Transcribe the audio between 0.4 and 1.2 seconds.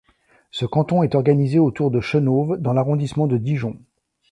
Ce canton est